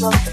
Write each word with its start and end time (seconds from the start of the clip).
Love. 0.00 0.29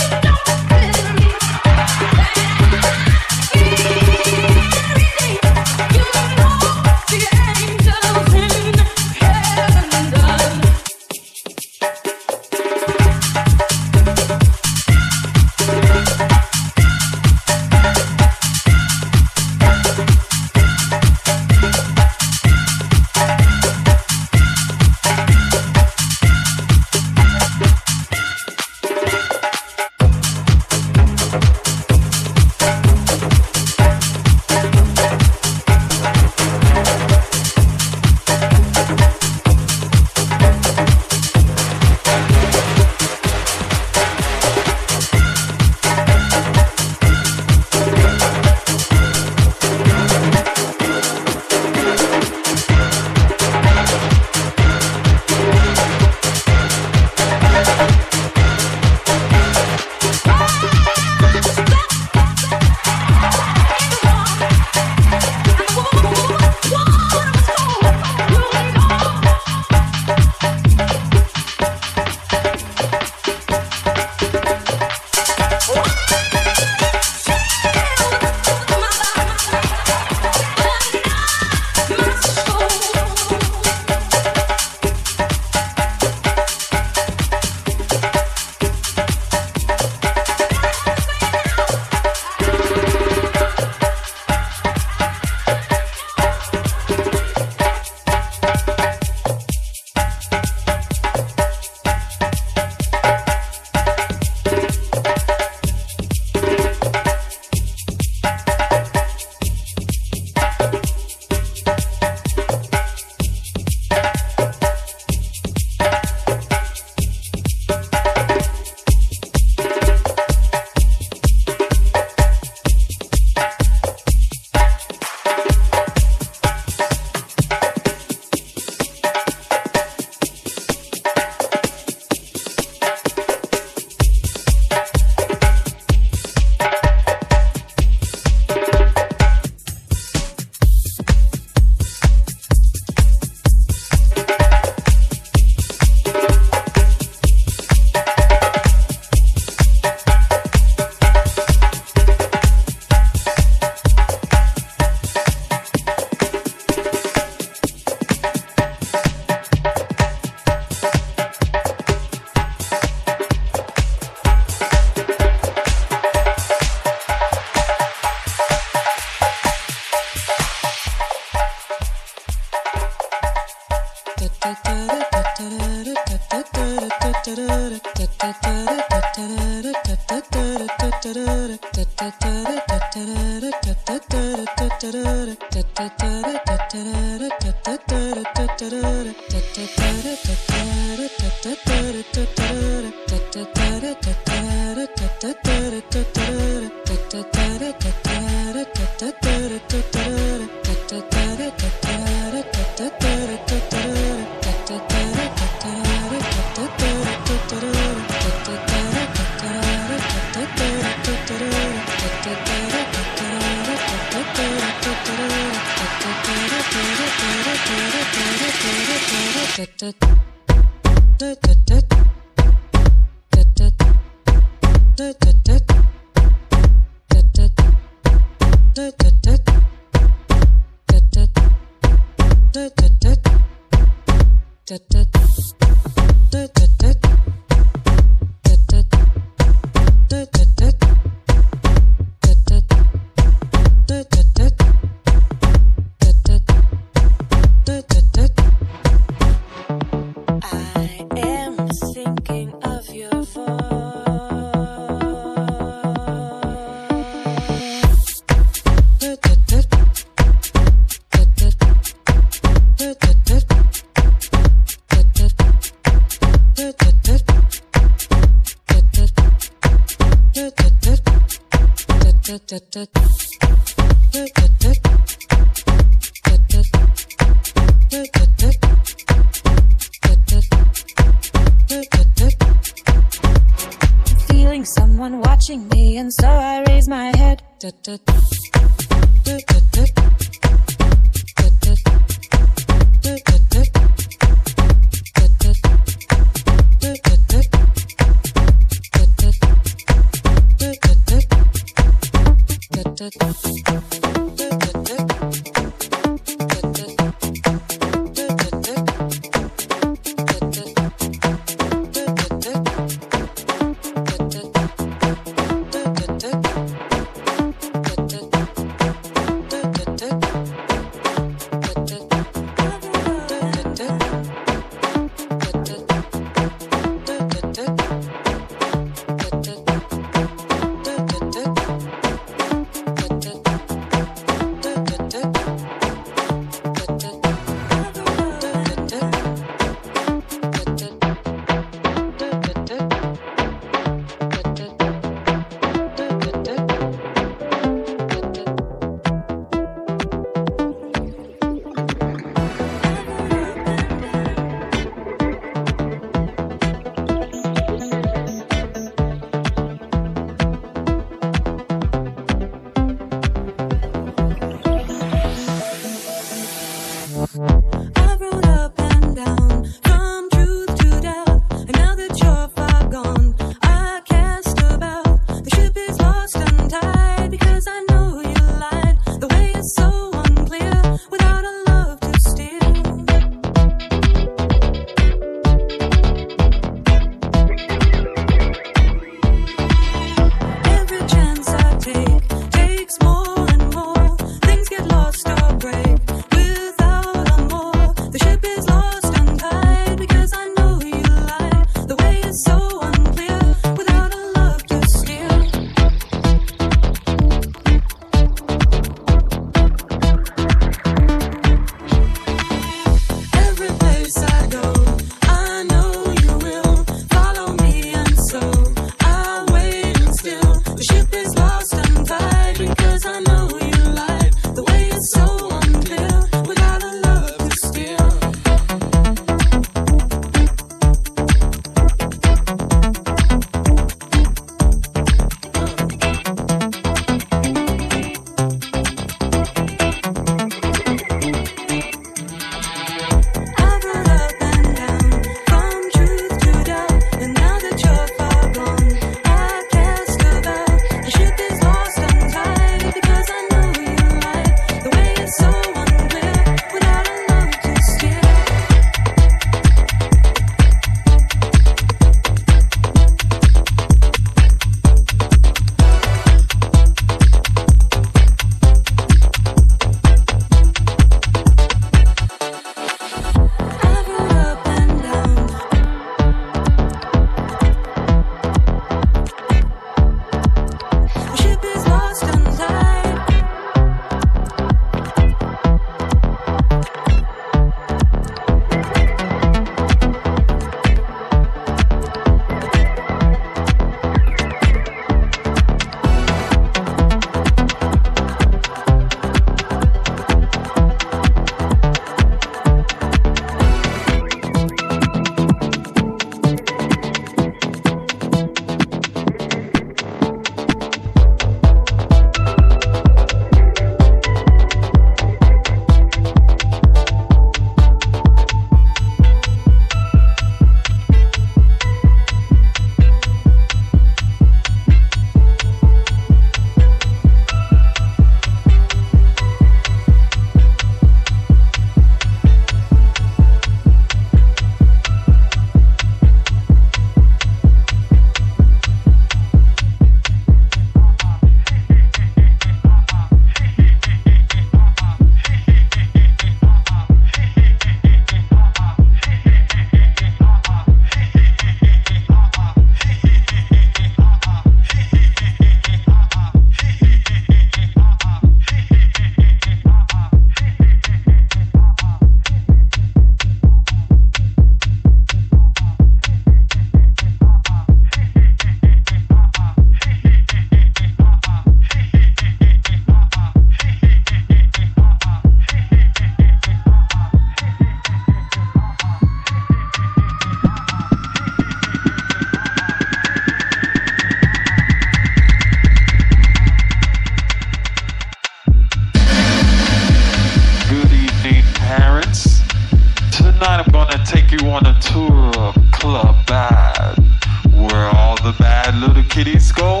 Kitties 599.30 599.70
go 599.70 600.00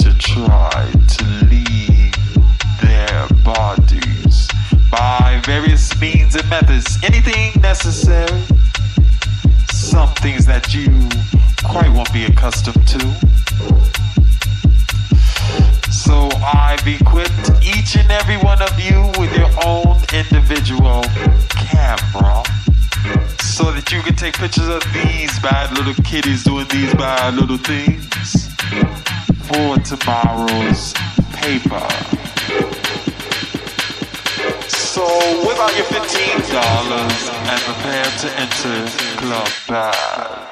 to 0.00 0.12
try 0.18 0.90
to 1.08 1.24
leave 1.46 2.12
their 2.82 3.28
bodies 3.44 4.48
by 4.90 5.40
various 5.46 5.98
means 6.00 6.34
and 6.34 6.48
methods. 6.50 6.98
Anything 7.04 7.52
necessary, 7.60 8.42
some 9.70 10.08
things 10.16 10.44
that 10.46 10.74
you 10.74 10.90
quite 11.62 11.88
won't 11.92 12.12
be 12.12 12.24
accustomed 12.24 12.86
to. 12.88 13.00
So 15.92 16.28
I've 16.42 16.86
equipped 16.88 17.50
each 17.62 17.96
and 17.96 18.10
every 18.10 18.38
one 18.38 18.60
of 18.60 18.74
you 18.80 19.12
with 19.16 19.32
your 19.36 19.50
own 19.64 20.02
individual 20.12 21.04
camera 21.50 22.42
so 23.38 23.70
that 23.70 23.92
you 23.92 24.02
can 24.02 24.16
take 24.16 24.34
pictures 24.34 24.68
of 24.68 24.82
these 24.92 25.38
bad 25.38 25.70
little 25.78 25.94
kitties 26.02 26.42
doing 26.42 26.66
these 26.68 26.92
bad 26.94 27.34
little 27.34 27.58
things 27.58 28.03
for 29.44 29.76
tomorrow's 29.78 30.92
paper. 31.32 31.88
So 34.68 35.04
whip 35.46 35.58
out 35.58 35.74
your 35.76 35.86
$15 35.86 36.54
and 37.50 37.60
prepare 37.62 38.04
to 38.04 38.28
enter 38.40 38.86
Club 39.18 39.48
Bad. 39.68 40.44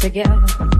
together. 0.00 0.79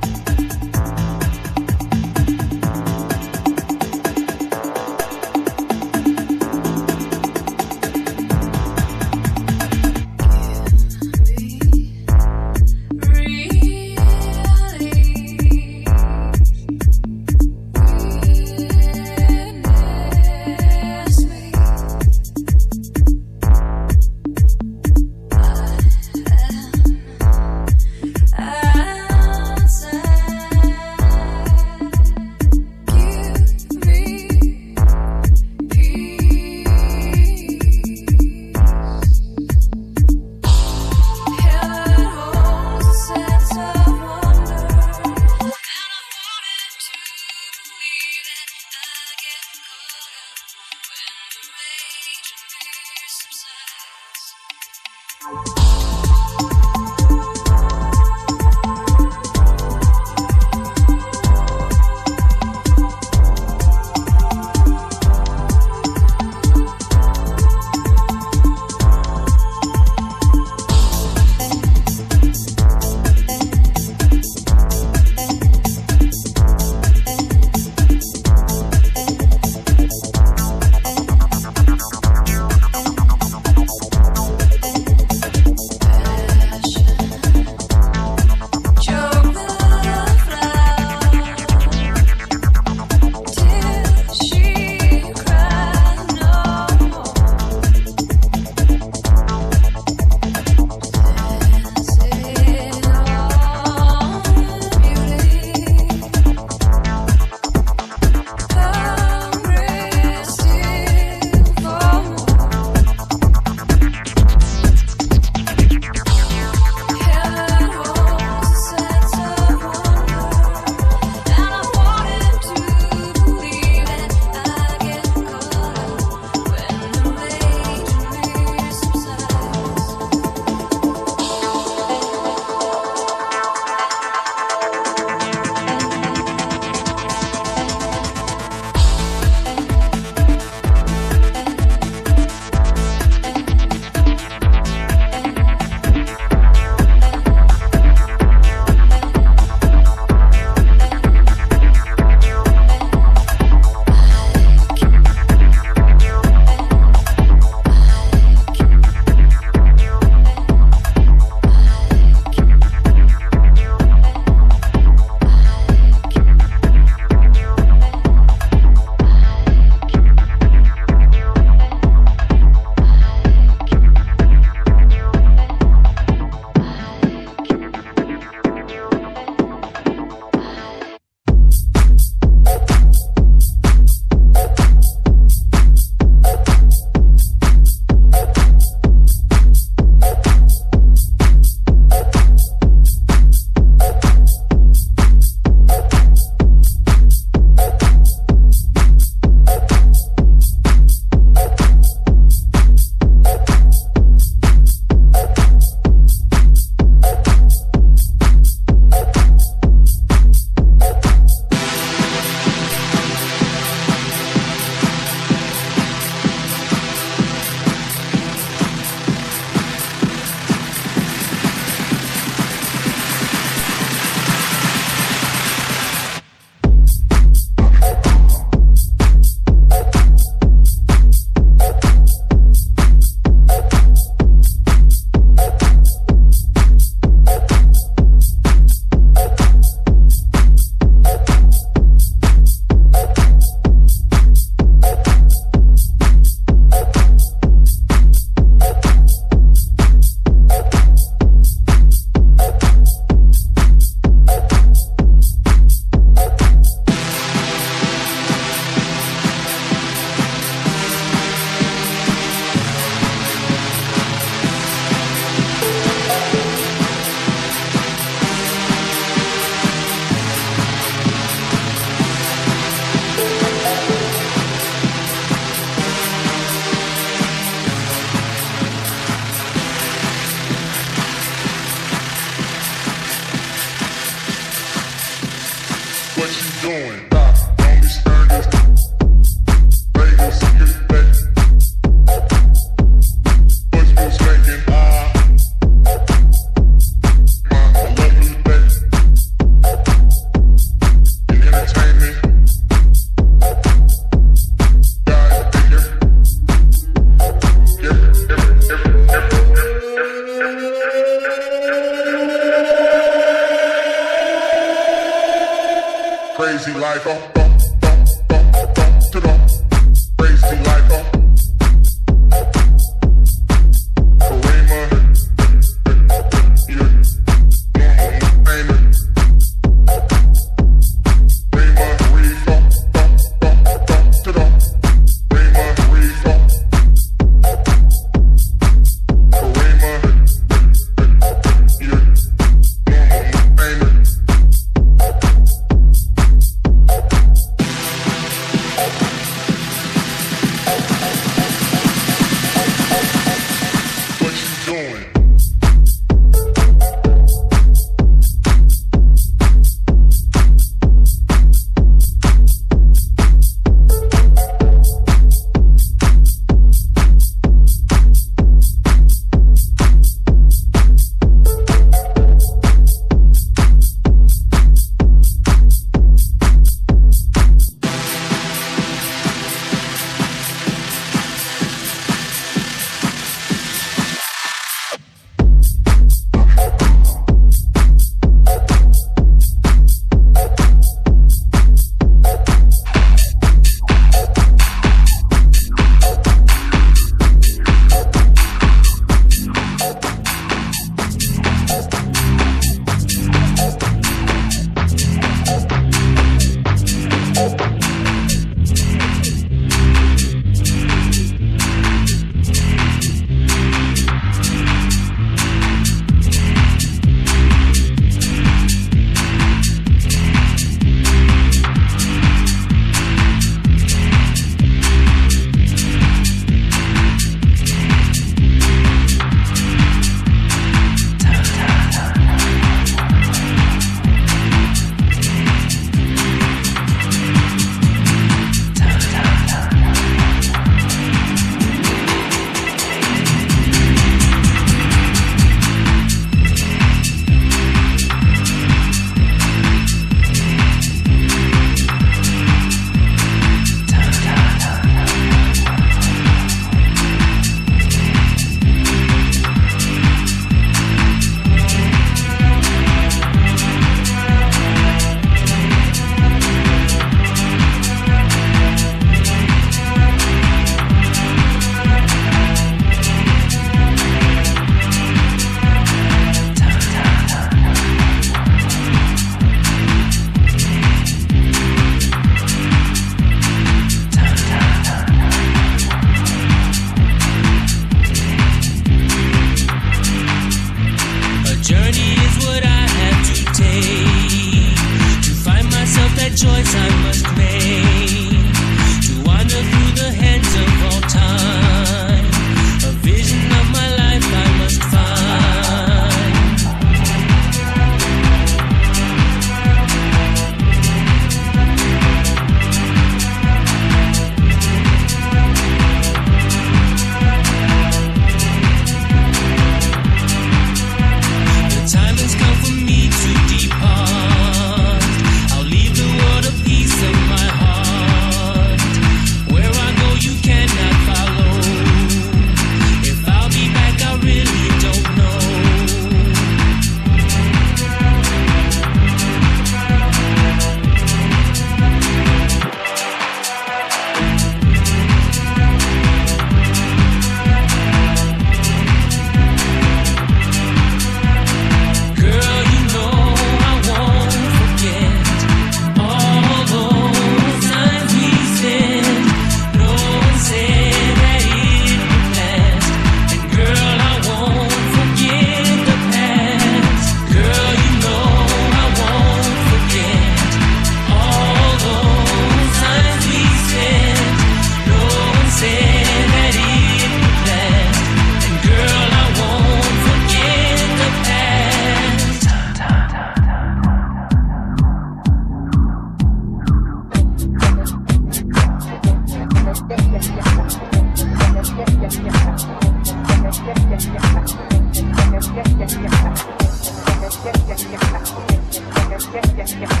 Thank 599.73 600.00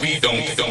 We 0.00 0.18
don't. 0.18 0.63